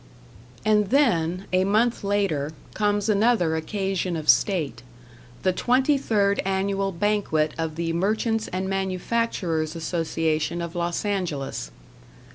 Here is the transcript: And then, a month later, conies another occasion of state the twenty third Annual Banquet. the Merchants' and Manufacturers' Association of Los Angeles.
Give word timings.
And 0.65 0.89
then, 0.89 1.45
a 1.53 1.63
month 1.63 2.03
later, 2.03 2.53
conies 2.73 3.07
another 3.07 3.55
occasion 3.55 4.15
of 4.15 4.29
state 4.29 4.81
the 5.43 5.53
twenty 5.53 5.95
third 5.95 6.39
Annual 6.43 6.93
Banquet. 6.93 7.53
the 7.75 7.93
Merchants' 7.93 8.47
and 8.47 8.67
Manufacturers' 8.67 9.75
Association 9.75 10.59
of 10.59 10.73
Los 10.73 11.05
Angeles. 11.05 11.69